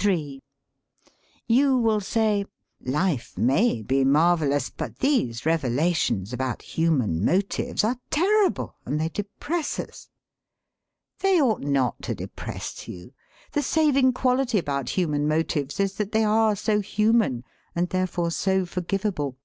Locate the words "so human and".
16.54-17.88